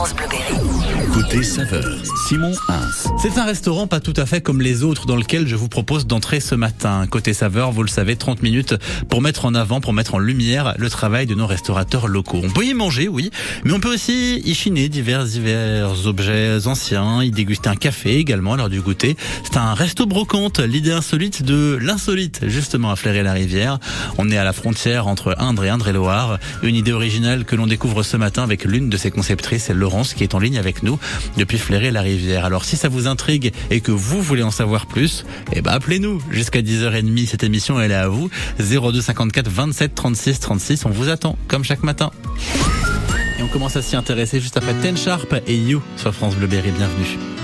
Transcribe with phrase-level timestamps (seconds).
[0.00, 0.67] France Bleu Berry.
[1.30, 1.84] Côté saveur,
[2.26, 2.52] Simon.
[3.20, 6.06] C'est un restaurant pas tout à fait comme les autres dans lequel je vous propose
[6.06, 7.06] d'entrer ce matin.
[7.06, 8.76] Côté saveur, vous le savez, 30 minutes
[9.10, 12.40] pour mettre en avant, pour mettre en lumière le travail de nos restaurateurs locaux.
[12.42, 13.30] On peut y manger, oui,
[13.64, 18.56] mais on peut aussi y chiner divers, divers objets anciens, y déguster un café également
[18.56, 19.14] l'heure du goûter.
[19.44, 23.80] C'est un resto brocante, l'idée insolite de l'insolite, justement à Fleury-la-Rivière.
[24.16, 26.38] On est à la frontière entre Indre et Indre-et-Loire.
[26.62, 30.22] Une idée originale que l'on découvre ce matin avec l'une de ses conceptrices, Laurence, qui
[30.22, 30.98] est en ligne avec nous
[31.36, 32.44] depuis Fleury-la-Rivière.
[32.44, 36.22] Alors si ça vous intrigue et que vous voulez en savoir plus, eh ben appelez-nous
[36.30, 37.26] jusqu'à 10h30.
[37.26, 38.30] Cette émission, elle est à vous.
[38.58, 40.84] 02 54 27 36 36.
[40.86, 42.10] On vous attend, comme chaque matin.
[43.38, 46.46] Et on commence à s'y intéresser juste après Ten Sharp et You sur France Bleu
[46.46, 46.70] Berry.
[46.70, 47.37] Bienvenue.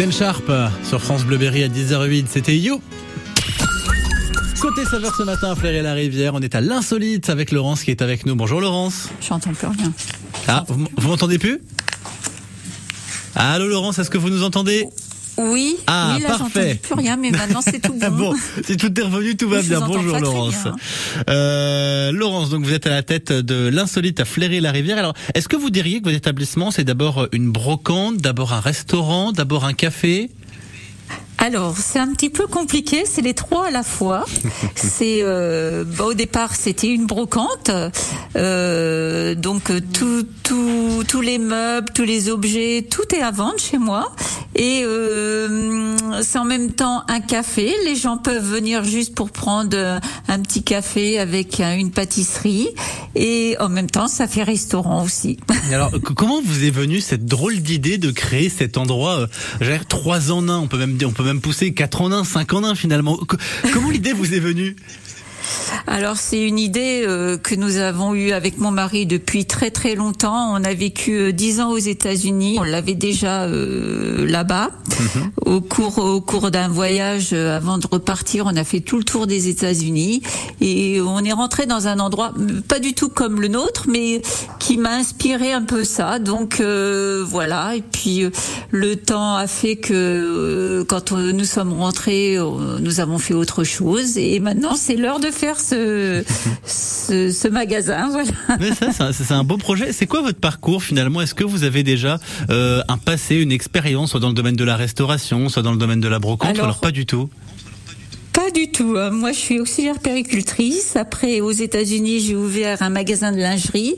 [0.00, 0.50] Ten Sharp
[0.82, 2.24] sur France Bleu Berry à 10h08.
[2.26, 2.80] C'était You.
[4.58, 8.00] Côté saveur ce matin, Flairer la Rivière, on est à l'insolite avec Laurence qui est
[8.00, 8.34] avec nous.
[8.34, 9.10] Bonjour Laurence.
[9.20, 9.92] J'entends plus rien.
[10.48, 11.60] Ah, vous, vous m'entendez plus?
[13.34, 14.88] Allô Laurence, est-ce que vous nous entendez?
[15.48, 16.78] Oui, Ah, oui là parfait.
[16.82, 18.10] plus rien, mais maintenant c'est tout bon.
[18.10, 18.34] Bon,
[18.64, 19.80] si tout est revenu, tout va Oui, bien.
[19.80, 20.62] Bonjour Laurence.
[20.64, 20.76] bien.
[21.30, 24.98] Euh, Laurence, donc vous êtes à la tête de l'insolite à Flairer la Rivière.
[24.98, 29.32] Alors, est-ce que vous diriez que votre établissement c'est d'abord une brocante, d'abord un restaurant,
[29.32, 30.30] d'abord un café?
[31.42, 34.26] Alors, c'est un petit peu compliqué, c'est les trois à la fois.
[34.74, 37.70] c'est euh, bah, au départ, c'était une brocante.
[38.36, 43.78] Euh, donc tout, tout, tous les meubles, tous les objets, tout est à vendre chez
[43.78, 44.12] moi.
[44.62, 47.72] Et euh, c'est en même temps un café.
[47.86, 49.98] Les gens peuvent venir juste pour prendre euh,
[50.28, 52.68] un petit café avec euh, une pâtisserie.
[53.14, 55.38] Et en même temps, ça fait restaurant aussi.
[55.72, 59.28] Alors, comment vous est venue cette drôle d'idée de créer cet endroit,
[59.62, 62.52] euh, trois en un, on peut même on peut même pousser quatre en un, cinq
[62.52, 63.16] en un finalement.
[63.16, 63.38] Co-
[63.72, 64.76] Comment l'idée vous est venue?
[65.86, 69.94] Alors c'est une idée euh, que nous avons eue avec mon mari depuis très très
[69.94, 70.52] longtemps.
[70.54, 72.56] On a vécu euh, dix ans aux États-Unis.
[72.60, 74.70] On l'avait déjà euh, là-bas.
[75.44, 79.04] Au cours au cours d'un voyage euh, avant de repartir, on a fait tout le
[79.04, 80.22] tour des États-Unis
[80.60, 84.22] et on est rentré dans un endroit euh, pas du tout comme le nôtre, mais
[84.58, 86.18] qui m'a inspiré un peu ça.
[86.18, 87.74] Donc euh, voilà.
[87.76, 88.30] Et puis euh,
[88.70, 92.36] le temps a fait que euh, quand nous sommes rentrés,
[92.80, 96.22] nous avons fait autre chose et maintenant c'est l'heure de faire ce,
[96.66, 98.08] ce, ce magasin.
[98.10, 98.30] Voilà.
[98.60, 99.92] Mais ça, c'est un- beau projet.
[99.92, 101.20] C'est quoi votre parcours finalement?
[101.22, 102.18] Est-ce que vous avez déjà
[102.50, 105.78] euh, un passé, une expérience, soit dans le domaine de la restauration, soit dans le
[105.78, 107.28] domaine de la brocante, Alors- alors pas du tout?
[108.32, 108.94] Pas du tout.
[108.96, 109.10] hein.
[109.10, 110.94] Moi, je suis auxiliaire péricultrice.
[110.94, 113.96] Après, aux États-Unis, j'ai ouvert un magasin de lingerie.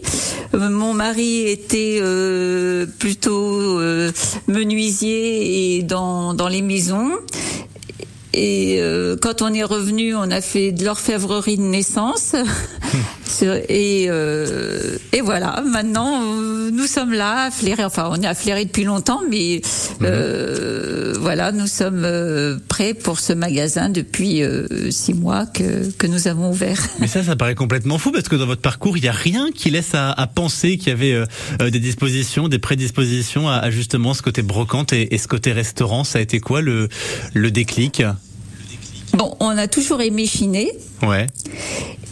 [0.54, 4.10] Euh, mon mari était euh, plutôt euh,
[4.48, 7.10] menuisier et dans, dans les maisons.
[8.34, 12.34] Et euh, quand on est revenu, on a fait de l'orfèvrerie de naissance.
[13.68, 17.84] Et, euh, et voilà, maintenant euh, nous sommes là à flairer.
[17.84, 19.60] Enfin, on est à flairer depuis longtemps, mais
[20.02, 22.06] euh, voilà, nous sommes
[22.68, 26.78] prêts pour ce magasin depuis euh, six mois que, que nous avons ouvert.
[27.00, 29.50] Mais ça, ça paraît complètement fou parce que dans votre parcours, il n'y a rien
[29.54, 31.24] qui laisse à, à penser qu'il y avait
[31.70, 36.04] des dispositions, des prédispositions à, à justement ce côté brocante et, et ce côté restaurant.
[36.04, 36.88] Ça a été quoi le,
[37.34, 38.02] le déclic?
[39.14, 40.72] Bon, on a toujours aimé chiner.
[41.02, 41.26] Ouais.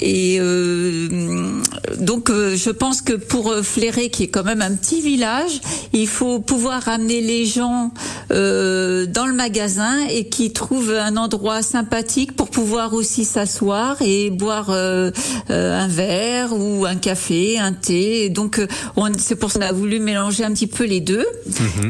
[0.02, 1.60] Et euh,
[1.98, 5.60] donc, euh, je pense que pour euh, Flairer, qui est quand même un petit village,
[5.92, 7.92] il faut pouvoir amener les gens
[8.32, 14.30] euh, dans le magasin et qui trouvent un endroit sympathique pour pouvoir aussi s'asseoir et
[14.30, 15.10] boire euh,
[15.50, 18.24] euh, un verre ou un café, un thé.
[18.24, 18.58] Et donc,
[18.96, 21.26] on- c'est pour ça qu'on a voulu mélanger un petit peu les deux.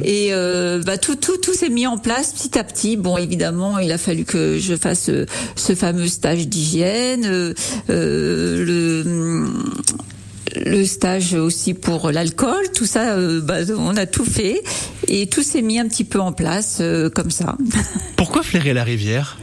[0.02, 2.97] Et euh, bah, tout, tout, tout s'est mis en place petit à petit.
[2.97, 5.11] Bon, évidemment, il a fallu que je fasse
[5.55, 7.55] ce fameux stage d'hygiène, euh,
[7.91, 9.47] euh,
[10.57, 14.63] le stage aussi pour l'alcool, tout ça, euh, bah, on a tout fait
[15.09, 16.83] et tout s'est mis un petit peu en place
[17.15, 17.57] comme ça.
[18.17, 19.39] Pourquoi flairer la rivière?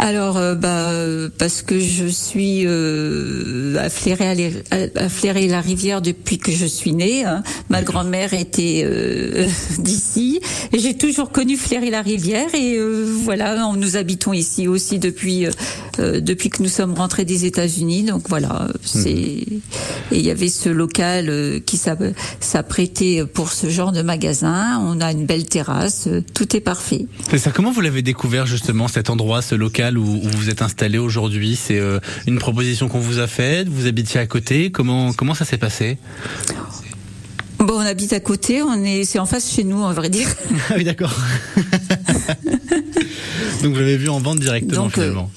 [0.00, 0.90] Alors, euh, bah,
[1.38, 6.38] parce que je suis euh, à, flairer, à les- à- à flairer la rivière depuis
[6.38, 7.24] que je suis née.
[7.24, 7.42] hein.
[7.70, 9.46] Ma grand-mère était euh,
[9.78, 10.40] d'ici.
[10.72, 14.98] Et J'ai toujours connu flairer la rivière et euh, voilà, on- nous habitons ici aussi
[14.98, 15.50] depuis euh,
[16.00, 18.02] euh, depuis que nous sommes rentrés des États-Unis.
[18.02, 19.60] Donc voilà, c'est et
[20.10, 21.96] il y avait ce local qui s'a-
[22.40, 24.80] s'apprêtait pour ce genre de magasin.
[24.84, 27.06] On a une belle terrasse, tout est parfait.
[27.30, 27.52] C'est ça.
[27.52, 29.83] Comment vous l'avez découvert justement cet endroit, ce local?
[29.92, 33.86] Où, où vous êtes installé aujourd'hui C'est euh, une proposition qu'on vous a faite Vous
[33.86, 35.98] habitiez à côté Comment comment ça s'est passé?
[37.58, 40.28] Bon, on habite à côté, on est, c'est en face chez nous, on vrai dire.
[40.70, 41.16] Ah oui, d'accord.
[43.62, 45.30] Donc vous l'avez vu en vente directement Donc, euh, finalement.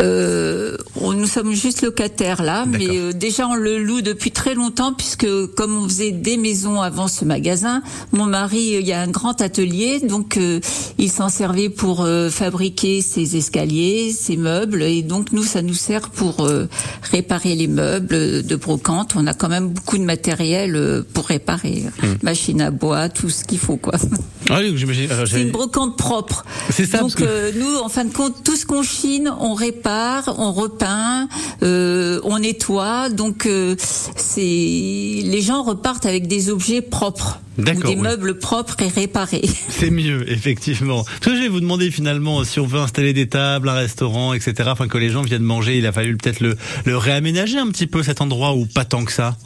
[0.00, 4.54] Euh, on- nous sommes juste locataires là, mais euh, déjà on le loue depuis très
[4.54, 7.82] longtemps puisque comme on faisait des maisons avant ce magasin,
[8.12, 10.60] mon mari, euh, il y a un grand atelier, donc euh,
[10.98, 15.74] il s'en servait pour euh, fabriquer ses escaliers, ses meubles, et donc nous ça nous
[15.74, 16.66] sert pour euh,
[17.10, 19.12] réparer les meubles de brocante.
[19.16, 22.14] On a quand même beaucoup de matériel euh, pour réparer, Hmm.
[22.22, 23.94] machine à bois, tout ce qu'il faut quoi.
[24.50, 24.74] Ah oui,
[25.30, 26.44] C'est une brocante propre.
[26.68, 29.54] C'est ça, Donc que- euh, nous, en fin de compte, tout ce qu'on chine, on
[29.54, 30.91] répare, on repeint,
[31.62, 33.08] euh, on nettoie.
[33.08, 33.76] Donc euh,
[34.16, 38.02] c'est les gens repartent avec des objets propres, ou D'accord, des oui.
[38.02, 39.48] meubles propres et réparés.
[39.68, 41.04] C'est mieux, effectivement.
[41.04, 44.32] Parce que je vais vous demander finalement si on veut installer des tables, un restaurant,
[44.32, 44.70] etc.
[44.72, 47.86] Enfin que les gens viennent manger, il a fallu peut-être le, le réaménager un petit
[47.86, 49.36] peu cet endroit ou pas tant que ça?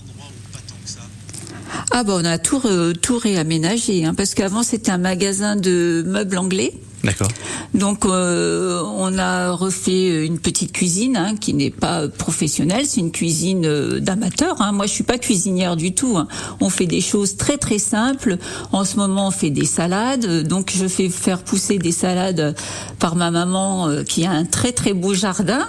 [1.91, 2.63] Ah bah on a tout
[3.01, 6.73] tout réaménagé, hein, parce qu'avant c'était un magasin de meubles anglais.
[7.07, 7.29] D'accord.
[7.73, 13.13] Donc euh, on a refait une petite cuisine hein, qui n'est pas professionnelle, c'est une
[13.13, 14.61] cuisine euh, d'amateur.
[14.61, 14.73] Hein.
[14.73, 16.19] Moi je suis pas cuisinière du tout.
[16.19, 16.27] hein.
[16.61, 18.37] On fait des choses très très simples.
[18.73, 20.47] En ce moment on fait des salades.
[20.49, 22.55] Donc je fais faire pousser des salades
[22.99, 25.67] par ma maman euh, qui a un très très beau jardin.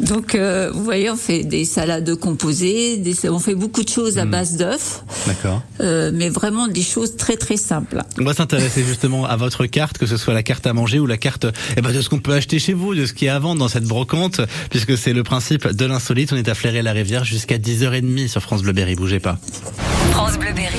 [0.00, 4.18] Donc euh, vous voyez on fait des salades composées, des- on fait beaucoup de choses
[4.18, 5.62] à base d'œufs, D'accord.
[5.80, 8.02] euh, mais vraiment des choses très très simples.
[8.20, 11.06] On va s'intéresser justement à votre carte, que ce soit la carte à manger ou
[11.06, 11.46] la carte
[11.76, 13.60] eh ben, de ce qu'on peut acheter chez vous, de ce qui est à vendre
[13.60, 16.32] dans cette brocante, puisque c'est le principe de l'insolite.
[16.32, 18.94] On est à Fleury-la-Rivière jusqu'à 10h30 sur France Bleu Berry.
[18.94, 19.38] Bougez pas.
[20.12, 20.78] France Bleu Berry.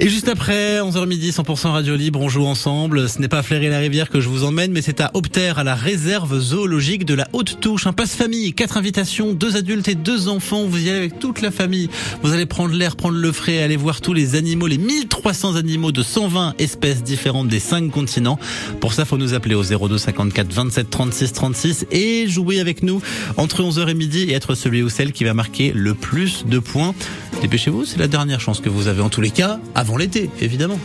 [0.00, 3.08] Et juste après, 11h midi, 100% Radio Libre, on joue ensemble.
[3.08, 5.74] Ce n'est pas à Fleury-la-Rivière que je vous emmène, mais c'est à Opter, à la
[5.74, 7.88] réserve zoologique de la Haute Touche.
[7.88, 10.66] Un passe-famille, quatre invitations, deux adultes et deux enfants.
[10.66, 11.90] Vous y allez avec toute la famille.
[12.22, 15.90] Vous allez prendre l'air, prendre le frais, aller voir tous les animaux, les 1300 animaux
[15.90, 18.38] de 120 espèces différentes des cinq continents.
[18.80, 23.02] Pour ça, faut nous appeler au 02 54 27 36 36 et jouer avec nous
[23.36, 26.60] entre 11h et midi et être celui ou celle qui va marquer le plus de
[26.60, 26.94] points.
[27.42, 29.60] Dépêchez-vous, c'est la dernière chance que vous avez en tous les cas,
[29.96, 30.78] l'été, évidemment.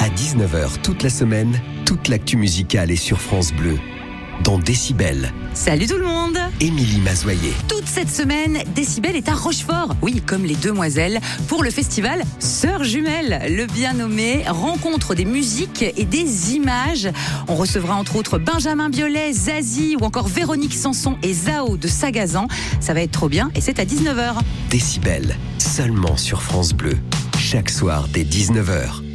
[0.00, 3.78] À 19h toute la semaine, toute l'actu musicale est sur France Bleu.
[4.44, 7.52] Dans Décibel, Salut tout le monde Émilie Mazoyer.
[7.68, 12.84] Toute cette semaine, Décibel est à Rochefort, oui, comme les demoiselles, pour le festival Sœurs
[12.84, 17.08] Jumelles, le bien nommé Rencontre des musiques et des images.
[17.46, 22.48] On recevra entre autres Benjamin Biolay, Zazie ou encore Véronique Sanson et Zao de Sagazan.
[22.80, 24.36] Ça va être trop bien et c'est à 19h.
[24.70, 26.96] Décibel, seulement sur France Bleu.
[27.38, 29.11] Chaque soir dès 19h.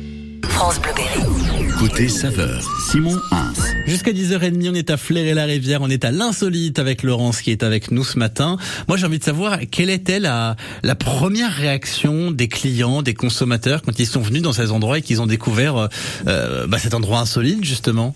[0.57, 1.69] France Bleu Berry.
[1.79, 2.59] Côté saveur,
[2.89, 3.53] Simon Hins.
[3.85, 7.51] Jusqu'à 10h30, on est à Fleurer la Rivière, on est à l'insolite avec Laurence qui
[7.51, 8.57] est avec nous ce matin.
[8.87, 13.83] Moi, j'ai envie de savoir quelle était la, la première réaction des clients, des consommateurs
[13.83, 15.89] quand ils sont venus dans ces endroits et qu'ils ont découvert
[16.25, 18.15] euh, bah, cet endroit insolite justement?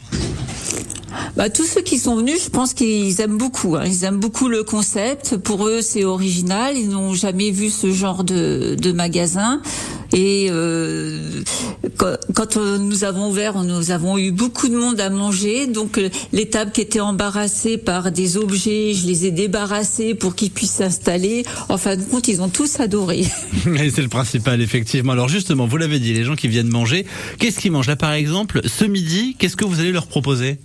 [1.38, 3.76] Bah, tous ceux qui sont venus, je pense qu'ils aiment beaucoup.
[3.76, 3.84] hein.
[3.86, 5.38] Ils aiment beaucoup le concept.
[5.38, 6.76] Pour eux, c'est original.
[6.76, 9.62] Ils n'ont jamais vu ce genre de, de magasin.
[10.14, 11.42] Et euh,
[11.98, 15.68] quand, nous avons ouvert, nous avons eu beaucoup de monde à manger.
[15.68, 20.36] Donc euh, les tables qui étaient embarrassées par des objets, je les ai débarrassées pour
[20.36, 21.46] qu'ils puissent s'installer.
[21.70, 23.24] En fin de compte, ils ont tous adoré.
[23.64, 25.14] C'est le principal, effectivement.
[25.14, 27.06] Alors justement, vous l'avez dit, les gens qui viennent manger,
[27.40, 27.88] qu'est-ce qu'ils mangent?
[27.88, 30.58] Là, par exemple, ce midi, qu'est-ce que vous allez leur proposer?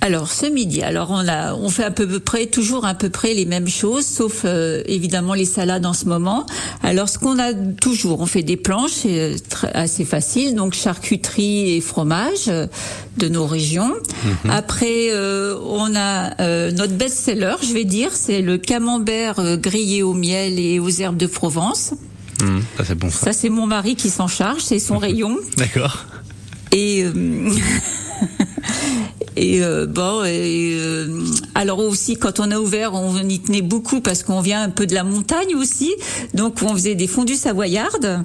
[0.00, 3.34] Alors ce midi, alors on a, on fait à peu près toujours à peu près
[3.34, 6.46] les mêmes choses, sauf euh, évidemment les salades en ce moment.
[6.82, 9.36] Alors ce qu'on a toujours, on fait des planches, c'est euh,
[9.74, 12.66] assez facile, donc charcuterie et fromage euh,
[13.16, 13.92] de nos régions.
[14.48, 20.12] Après, euh, on a euh, notre best-seller, je vais dire, c'est le camembert grillé au
[20.14, 21.94] miel et aux herbes de Provence.
[22.42, 23.26] Hum, Ça, c'est bon, ça.
[23.26, 25.36] Ça, c'est mon mari qui s'en charge, c'est son rayon.
[25.56, 26.04] D'accord.
[26.72, 27.12] Et euh,
[29.36, 31.22] et euh, bon, et, euh,
[31.54, 34.86] alors aussi quand on a ouvert, on y tenait beaucoup parce qu'on vient un peu
[34.86, 35.94] de la montagne aussi,
[36.34, 38.24] donc on faisait des fondus savoyardes.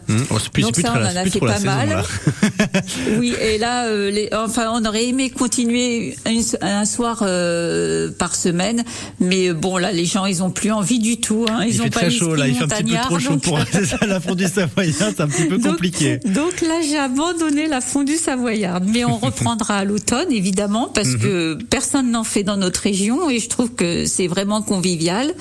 [0.53, 2.03] Plus, Donc ça, on en a fait pas mal.
[3.20, 8.36] Oui, et là, euh, les, enfin, on aurait aimé continuer une- un soir euh, par
[8.36, 8.84] semaine,
[9.20, 11.46] mais bon, là, les gens, ils ont plus envie du tout.
[11.50, 11.63] Hein.
[11.68, 13.38] Ils il ont fait pas très chaud là, il fait un petit peu trop chaud
[13.38, 16.18] pour donc- c'est ça, la fondue savoyarde, c'est un petit peu compliqué.
[16.25, 21.20] Donc, là, j'ai abandonné la fondue savoyarde, mais on reprendra à l'automne, évidemment, parce Mhm.
[21.20, 25.34] que personne n'en fait dans notre région et je trouve que c'est vraiment convivial.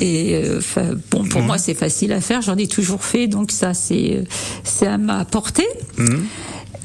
[0.00, 0.60] Et euh,
[1.10, 2.42] bon, pour moi, c'est facile à faire.
[2.42, 4.24] J'en ai toujours fait, donc ça, c'est
[4.64, 5.68] c'est à ma portée.
[5.98, 6.26] Mhm.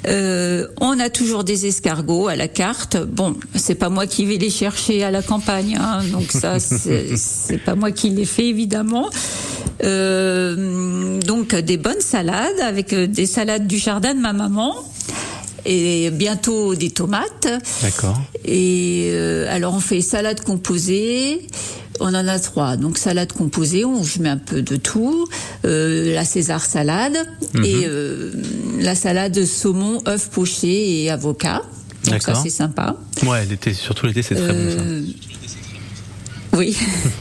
[0.07, 2.97] Euh, on a toujours des escargots à la carte.
[2.97, 7.17] Bon, c'est pas moi qui vais les chercher à la campagne, hein, donc ça c'est
[7.17, 9.09] c'est pas moi qui les fais évidemment.
[9.83, 14.73] Euh, donc des bonnes salades avec euh, des salades du jardin de ma maman
[15.65, 17.47] et bientôt des tomates.
[17.81, 18.21] D'accord.
[18.45, 21.47] Et euh, alors on fait salade composée.
[21.99, 22.77] On en a trois.
[22.77, 25.27] Donc salade composée, où je mets un peu de tout.
[25.65, 27.17] Euh, la César salade
[27.53, 27.63] Mhm.
[27.65, 28.31] et euh,
[28.79, 31.61] la salade saumon, œuf poché et avocat.
[32.09, 32.97] Donc ça c'est sympa.
[33.25, 34.83] Ouais, l'été, surtout l'été, c'est très bon ça.
[36.55, 36.75] Euh, Oui,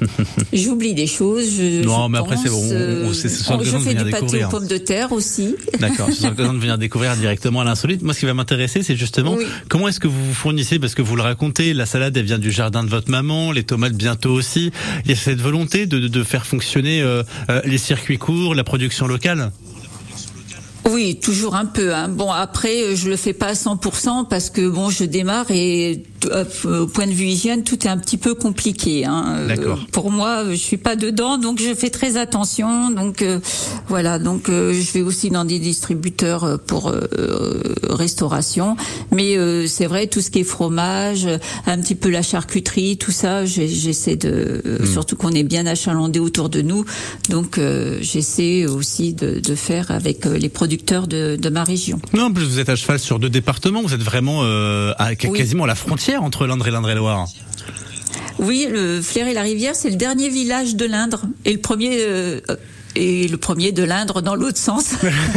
[0.52, 1.44] j'oublie des choses.
[1.56, 3.84] Je, Non, je mais après, c'est bon, on- on- c'est- ce sont je l'occasion de
[3.84, 5.56] fais du pâté aux pommes de terre aussi.
[5.80, 8.02] D'accord, c'est l'occasion de venir découvrir directement à l'insolite.
[8.02, 9.44] Moi, ce qui va m'intéresser, c'est justement Oui.
[9.68, 12.38] comment est-ce que vous vous fournissez, parce que vous le racontez, la salade, elle vient
[12.38, 14.70] du jardin de votre maman, les tomates bientôt aussi.
[15.04, 18.54] Il y a cette volonté de, de- de faire fonctionner euh, euh, les circuits courts,
[18.54, 19.50] la production locale.
[20.90, 21.94] Oui, toujours un peu.
[21.94, 22.08] Hein.
[22.08, 25.94] Bon, après, euh, je le fais pas à 100% parce que bon, je démarre et
[25.94, 25.98] euh,
[26.64, 29.04] au point de vue hygiène, tout est un petit peu compliqué.
[29.04, 29.46] Hein.
[29.50, 29.74] Euh.
[29.92, 32.90] Pour moi, je suis pas dedans, donc je fais très attention.
[32.90, 33.40] Donc euh,
[33.88, 38.76] voilà, donc euh, je vais aussi dans des distributeurs euh, pour euh, euh, restauration.
[39.12, 42.96] Mais euh, c'est vrai, tout ce qui est fromage, euh, un petit peu la charcuterie,
[42.96, 46.84] tout ça, j'essaie de, euh, surtout qu'on est bien achalandé autour de nous.
[47.30, 52.00] Donc euh, j'essaie aussi de, de faire avec euh, les producteurs de, de ma région.
[52.12, 55.10] Non, en plus vous êtes à cheval sur deux départements, vous êtes vraiment euh, à,
[55.10, 55.38] Oui.
[55.38, 57.28] quasiment à la frontière entre l'Indre et l'Indre-et-Loire?
[58.38, 62.40] Oui, le Fleury-la-Rivière, c'est le dernier village de l'Indre et le premier euh,
[62.96, 64.94] et le premier de l'Indre dans l'autre sens.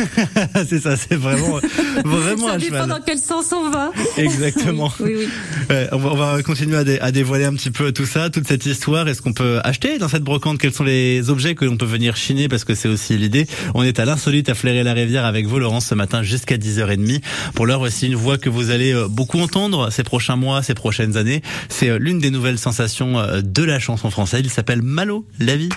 [0.69, 1.59] c'est ça, c'est vraiment
[2.05, 3.91] vraiment Ça dépend dans quel sens on va.
[4.17, 4.91] Exactement.
[4.99, 5.27] Oui, oui.
[5.69, 8.29] Ouais, on, va, on va continuer à, dé- à dévoiler un petit peu tout ça,
[8.29, 9.07] toute cette histoire.
[9.07, 10.59] Est-ce qu'on peut acheter dans cette brocante?
[10.59, 12.47] Quels sont les objets que l'on peut venir chiner?
[12.47, 13.47] Parce que c'est aussi l'idée.
[13.73, 17.21] On est à l'insolite à flairer la rivière avec vous, Laurence, ce matin jusqu'à 10h30.
[17.55, 20.73] Pour l'heure aussi, une voix que vous allez euh, beaucoup entendre ces prochains mois, ces
[20.73, 21.41] prochaines années.
[21.69, 24.41] C'est euh, l'une des nouvelles sensations euh, de la chanson française.
[24.43, 25.69] Il s'appelle Malo, la vie.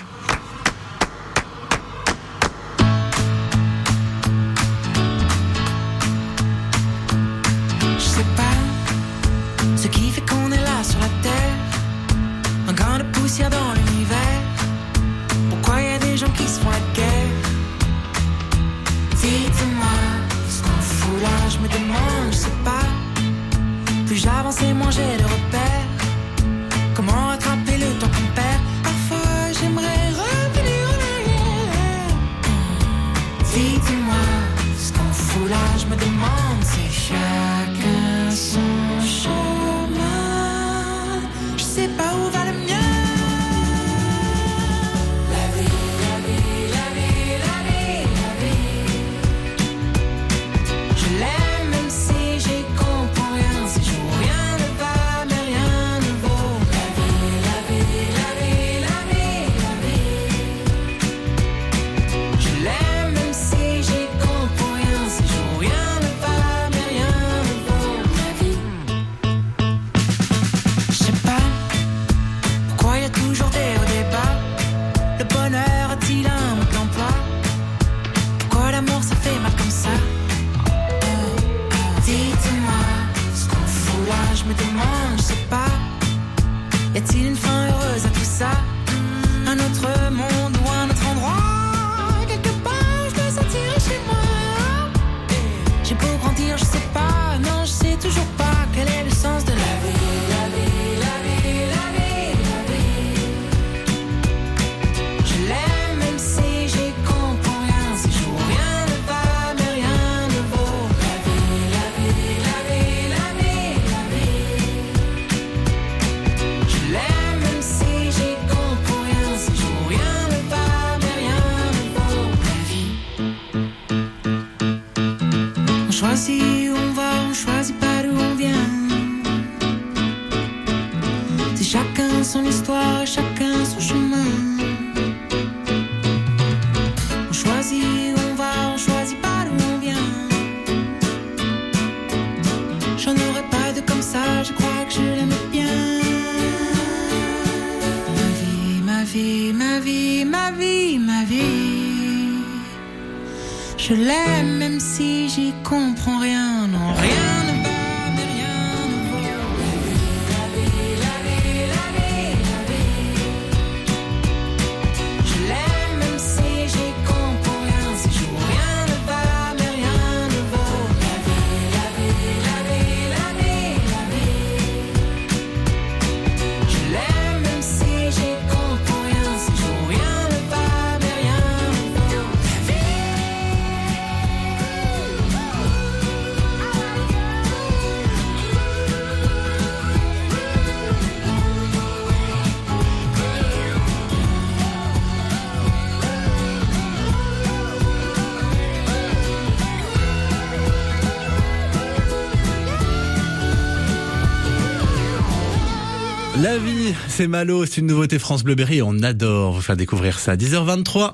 [207.21, 210.35] C'est Malo, c'est une nouveauté France Bleu Berry et on adore vous faire découvrir ça.
[210.35, 211.13] 10h23.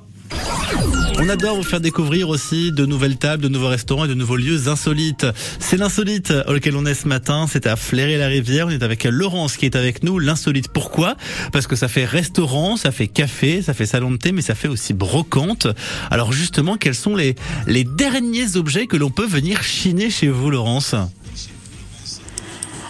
[1.19, 4.37] On adore vous faire découvrir aussi de nouvelles tables, de nouveaux restaurants et de nouveaux
[4.37, 5.25] lieux insolites.
[5.59, 7.45] C'est l'insolite auquel on est ce matin.
[7.51, 8.67] C'est à Flairer-la-Rivière.
[8.67, 10.17] On est avec Laurence qui est avec nous.
[10.17, 11.17] L'insolite, pourquoi?
[11.51, 14.55] Parce que ça fait restaurant, ça fait café, ça fait salon de thé, mais ça
[14.55, 15.67] fait aussi brocante.
[16.09, 20.51] Alors justement, quels sont les, les derniers objets que l'on peut venir chiner chez vous,
[20.51, 20.95] Laurence?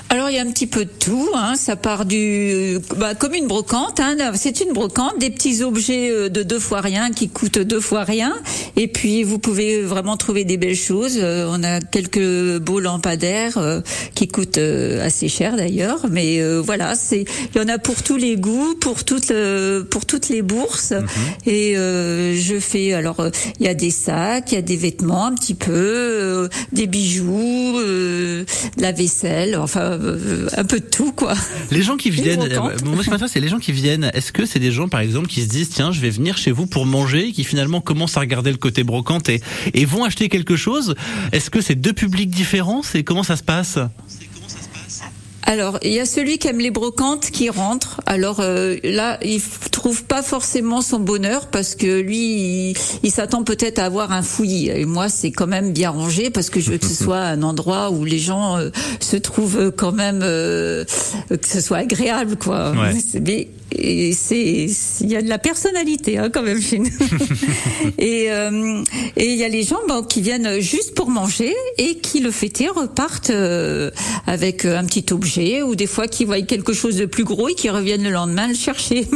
[0.09, 1.55] Alors il y a un petit peu de tout, hein.
[1.57, 4.15] ça part du bah, comme une brocante, hein.
[4.35, 8.03] c'est une brocante, des petits objets euh, de deux fois rien qui coûtent deux fois
[8.05, 8.33] rien,
[8.77, 11.19] et puis vous pouvez vraiment trouver des belles choses.
[11.21, 13.81] Euh, On a quelques beaux lampadaires euh,
[14.15, 18.15] qui coûtent assez cher d'ailleurs, mais euh, voilà, c'est il y en a pour tous
[18.17, 20.93] les goûts, pour toutes le- pour toutes les bourses,
[21.45, 23.27] et euh, je fais alors
[23.59, 27.77] il y a des sacs, il y a des vêtements un petit peu, des bijoux,
[27.81, 28.45] de
[28.77, 31.33] la vaisselle, enfin euh, un peu de tout quoi.
[31.71, 34.09] Les gens qui viennent, euh, moi ce c'est les gens qui viennent.
[34.13, 36.51] Est-ce que c'est des gens par exemple qui se disent tiens je vais venir chez
[36.51, 39.41] vous pour manger, et qui finalement commencent à regarder le côté brocante et,
[39.73, 40.95] et vont acheter quelque chose?
[41.31, 42.83] Est-ce que c'est deux publics différents?
[42.83, 43.79] C'est comment ça se passe?
[45.43, 48.01] Alors, il y a celui qui aime les brocantes qui rentre.
[48.05, 53.43] Alors euh, là, il trouve pas forcément son bonheur parce que lui, il, il s'attend
[53.43, 54.69] peut-être à avoir un fouillis.
[54.69, 57.43] Et moi, c'est quand même bien rangé parce que je veux que ce soit un
[57.43, 60.83] endroit où les gens euh, se trouvent quand même, euh,
[61.29, 62.71] que ce soit agréable, quoi.
[62.71, 62.93] Ouais.
[63.21, 63.47] Mais-
[63.77, 64.67] et c'est
[65.01, 66.89] il y a de la personnalité hein, quand même chez nous.
[67.97, 68.83] et euh,
[69.15, 72.31] et il y a les gens bon, qui viennent juste pour manger et qui le
[72.31, 73.91] fêter repartent euh,
[74.25, 77.53] avec un petit objet ou des fois qui voient quelque chose de plus gros et
[77.53, 79.07] qui reviennent le lendemain le chercher.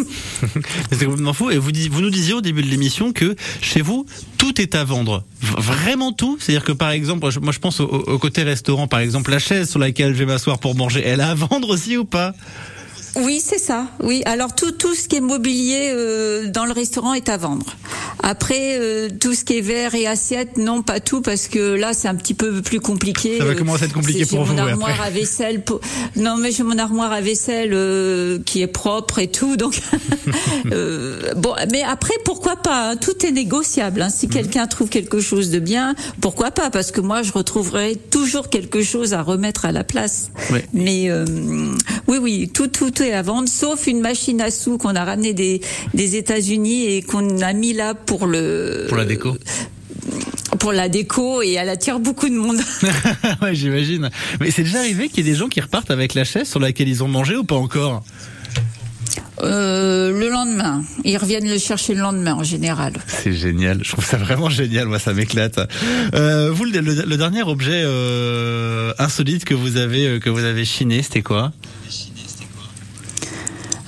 [0.91, 1.49] C'est complètement fou.
[1.49, 4.05] Et vous, nous disiez au début de l'émission que chez vous,
[4.37, 5.23] tout est à vendre.
[5.41, 6.37] Vraiment tout.
[6.39, 9.69] C'est-à-dire que par exemple, moi je pense au, au côté restaurant, par exemple, la chaise
[9.69, 12.33] sur laquelle je vais m'asseoir pour manger, elle est à vendre aussi ou pas?
[13.17, 13.87] Oui, c'est ça.
[14.01, 17.65] Oui, alors tout tout ce qui est mobilier euh, dans le restaurant est à vendre.
[18.23, 21.93] Après euh, tout ce qui est verre et assiette, non pas tout parce que là
[21.93, 23.37] c'est un petit peu plus compliqué.
[23.39, 25.07] Ça va commencer à être compliqué pour vous, Mon armoire après.
[25.07, 25.63] à vaisselle.
[25.63, 25.81] pour-
[26.15, 29.57] Non, mais j'ai mon armoire à vaisselle euh, qui est propre et tout.
[29.57, 29.79] Donc
[30.71, 34.01] euh, bon, mais après pourquoi pas hein, Tout est négociable.
[34.01, 34.09] hein.
[34.09, 34.33] Si Mhm.
[34.33, 38.81] quelqu'un trouve quelque chose de bien, pourquoi pas Parce que moi je retrouverai toujours quelque
[38.83, 40.29] chose à remettre à la place.
[40.51, 40.65] Ouais.
[40.73, 41.25] Mais euh,
[42.11, 45.33] oui, oui, tout, tout est à vendre, sauf une machine à sous qu'on a ramené
[45.33, 45.61] des,
[45.93, 49.37] des États-Unis et qu'on a mis là pour le pour la déco
[50.59, 52.59] pour la déco et elle attire beaucoup de monde.
[53.41, 54.09] Ouais, j'imagine.
[54.39, 56.59] Mais c'est déjà arrivé qu'il y ait des gens qui repartent avec la chaise sur
[56.59, 58.03] laquelle ils ont mangé ou pas encore?
[59.41, 62.93] Euh, le lendemain, ils reviennent le chercher le lendemain en général.
[63.07, 63.79] C'est génial.
[63.83, 64.85] Je trouve ça vraiment génial.
[64.87, 65.59] Moi, ça m'éclate.
[66.13, 70.63] Euh, vous, le, le- le dernier objet euh, insolite que vous avez que vous avez
[70.65, 71.53] chiné, c'était quoi?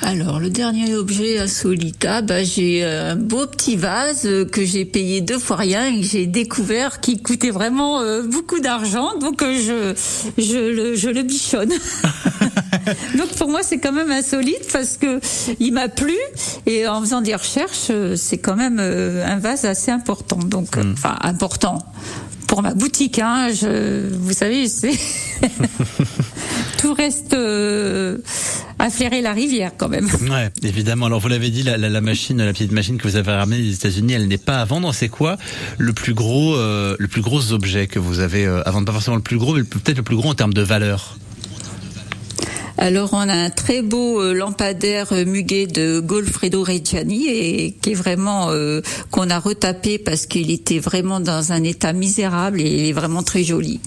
[0.06, 4.84] Alors, le dernier objet insolite, ah, bah, j'ai un beau petit vase euh, que j'ai
[4.84, 9.18] payé deux fois rien et que j'ai découvert qui coûtait vraiment euh, beaucoup d'argent.
[9.18, 11.72] Donc, euh, je, je, le, je le bichonne.
[13.18, 15.22] donc, pour moi, c'est quand même insolite parce que
[15.60, 16.18] il m'a plu
[16.66, 20.38] et en faisant des recherches, euh, c'est quand même euh, un vase assez important.
[20.38, 21.80] Donc, euh, enfin, important.
[22.48, 24.92] Pour ma boutique, hein, je, vous savez, c'est
[26.78, 28.18] tout reste euh,
[28.84, 30.10] à flairer la rivière quand même.
[30.30, 31.06] Ouais, évidemment.
[31.06, 33.62] Alors vous l'avez dit, la, la, la machine, la petite machine que vous avez ramenée
[33.62, 34.93] des États-Unis, elle n'est pas à vendre.
[34.93, 35.38] C'est quoi
[35.78, 38.86] le plus gros, euh, le plus gros objet que vous avez euh, à vendre?
[38.86, 41.17] Pas forcément le plus gros, mais peut-être le plus gros en termes de valeur.
[42.78, 47.96] Alors on a un très beau euh, lampadaire muguet de Golfredo Reggiani et qui est
[47.96, 52.89] vraiment euh, qu'on a retapé parce qu'il était vraiment dans un état misérable et il
[52.89, 53.80] est vraiment très joli.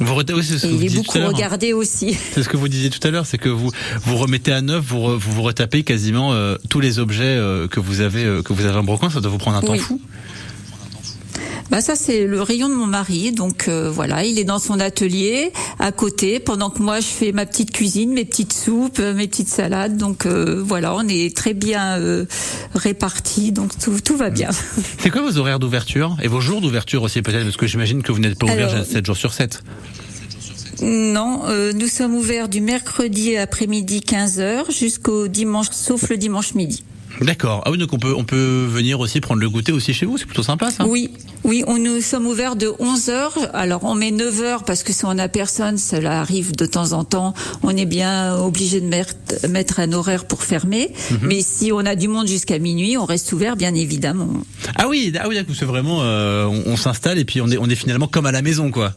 [0.00, 1.28] Vous reta- oui, c'est ce que Et vous il est beaucoup à l'heure.
[1.32, 2.16] regardé aussi.
[2.32, 3.70] C'est ce que vous disiez tout à l'heure, c'est que vous
[4.02, 7.80] vous remettez à neuf, vous vous, vous retapez quasiment euh, tous les objets euh, que
[7.80, 9.12] vous avez euh, que vous avez en brocante.
[9.12, 10.00] Ça doit vous prendre un temps fou.
[11.70, 14.80] Bah ça c'est le rayon de mon mari, donc euh, voilà, il est dans son
[14.80, 19.14] atelier à côté pendant que moi je fais ma petite cuisine, mes petites soupes, euh,
[19.14, 19.96] mes petites salades.
[19.96, 22.26] Donc euh, voilà, on est très bien euh,
[22.74, 24.50] répartis, donc tout, tout va bien.
[24.98, 27.44] C'est quoi vos horaires d'ouverture et vos jours d'ouverture aussi peut-être?
[27.44, 29.62] Parce que j'imagine que vous n'êtes pas ouvert Alors- 7 jours sur 7.
[30.82, 36.82] Non, euh, nous sommes ouverts du mercredi après-midi 15h jusqu'au dimanche, sauf le dimanche midi.
[37.20, 37.62] D'accord.
[37.64, 40.18] Ah oui, donc on peut on peut venir aussi prendre le goûter aussi chez vous,
[40.18, 40.86] c'est plutôt sympa ça.
[40.86, 41.10] Oui,
[41.44, 43.50] oui, on nous sommes ouverts de 11h.
[43.52, 47.04] Alors on met 9h parce que si on a personne, cela arrive de temps en
[47.04, 49.14] temps, on est bien obligé de mettre,
[49.48, 50.92] mettre un horaire pour fermer.
[51.22, 54.28] Mais si on a du monde jusqu'à minuit, on reste ouvert bien évidemment.
[54.76, 57.66] Ah oui, ah oui, c'est vraiment, euh, on, on s'installe et puis on est, on
[57.66, 58.92] est finalement comme à la maison, quoi.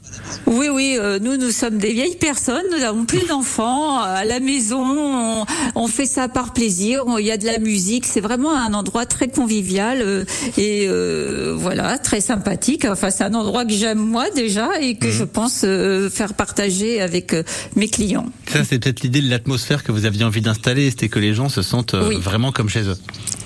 [0.46, 4.40] Oui, oui, euh, nous, nous sommes des vieilles personnes, nous n'avons plus d'enfants à la
[4.40, 8.56] maison, on, on fait ça par plaisir, il y a de la musique, c'est vraiment
[8.56, 10.24] un endroit très convivial euh,
[10.58, 12.86] et euh, voilà, très sympathique.
[12.86, 15.00] Enfin, c'est un endroit que j'aime moi déjà et Mhm.
[15.00, 17.42] que je pense euh, faire partager avec euh,
[17.76, 18.28] mes clients.
[18.52, 21.50] Ça, c'est peut-être l'idée de l'atmosphère que vous aviez envie d'installer, c'était que les gens
[21.50, 22.18] se sentent Oui.
[22.20, 22.98] vraiment comme chez eux.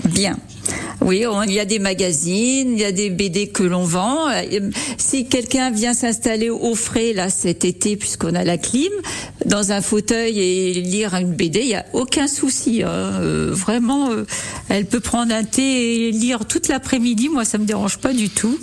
[0.06, 0.38] Bien.
[1.02, 4.28] Oui, on- il y a des magazines, il y a des BD que l'on vend.
[4.30, 4.44] Euh,
[4.98, 8.92] Si quelqu'un vient s'installer au frais là cet été, puisqu'on a la clim,
[9.46, 12.84] dans un fauteuil et lire une BD, il y a aucun souci.
[12.84, 12.90] hein.
[12.90, 14.26] Euh, vraiment, euh,
[14.70, 17.30] elle peut prendre un thé et lire toute l'après-midi.
[17.30, 18.58] Moi, ça me dérange pas du tout.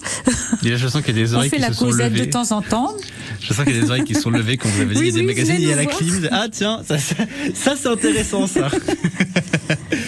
[0.62, 2.18] Je sens qu'il y a des On oreilles fait qui la se sont causette de
[2.18, 2.30] levées.
[2.30, 2.92] temps en temps.
[3.40, 5.08] Je sens qu'il y a des oreilles qui sont levées quand vous avez dit Oui,
[5.08, 5.96] il y a des oui, magazines, il y a la voir.
[5.96, 6.28] clim.
[6.32, 7.14] Ah tiens, ça, ça,
[7.54, 8.68] ça, c'est intéressant ça.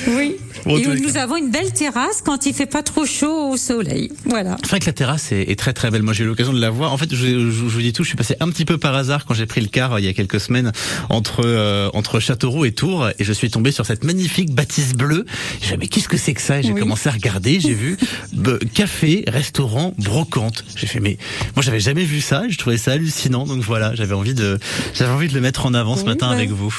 [0.09, 0.37] Oui.
[0.68, 4.11] Et les nous avons une belle terrasse quand il fait pas trop chaud au soleil.
[4.24, 4.57] Voilà.
[4.62, 6.02] C'est vrai que la terrasse est, est très très belle.
[6.02, 6.92] Moi j'ai eu l'occasion de la voir.
[6.92, 8.94] En fait, je, je- je vous dis tout, je suis passé un petit peu par
[8.94, 10.72] hasard quand j'ai pris le car euh, il y a quelques semaines
[11.09, 15.24] entre euh, entre Châteauroux et Tours et je suis tombé sur cette magnifique bâtisse bleue.
[15.62, 16.59] J'ai dit, mais qu'est-ce que c'est que ça?
[16.59, 16.81] Et j'ai Oui.
[16.81, 17.96] commencé à regarder, j'ai vu
[18.37, 20.64] be- café, restaurant, brocante.
[20.76, 21.18] J'ai fait mais
[21.55, 23.44] moi j'avais jamais vu ça, je trouvais ça hallucinant.
[23.46, 24.59] Donc voilà, j'avais envie de
[24.94, 26.33] j'avais envie de le mettre en avant ce matin bah.
[26.33, 26.74] avec vous.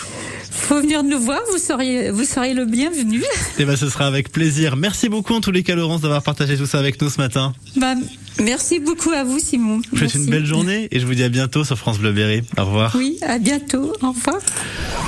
[0.51, 3.23] Faut venir nous voir, vous seriez, vous seriez le bienvenu.
[3.59, 4.75] Et ben ce sera avec plaisir.
[4.75, 7.53] Merci beaucoup en tous les cas Laurence d'avoir partagé tout ça avec nous ce matin.
[7.75, 7.93] Bah,
[8.41, 9.81] merci beaucoup à vous, Simon.
[9.85, 12.11] Je vous souhaite une belle journée et je vous dis à bientôt sur France Bleu
[12.11, 12.41] Berry.
[12.57, 12.95] Au revoir.
[12.95, 13.93] Oui, à bientôt.
[14.01, 14.37] Au revoir.